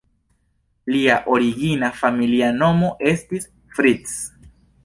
Lia 0.93 1.17
origina 1.35 1.91
familia 1.99 2.49
nomo 2.63 2.93
estis 3.15 3.49
"Fritz". 3.77 4.21